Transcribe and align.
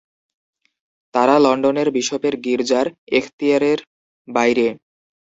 তারা 1.13 1.35
লন্ডনের 1.39 1.87
বিশপের 1.91 2.35
গির্জার 2.45 2.87
এখতিয়ারের 3.17 3.79
বাইরে। 4.27 4.67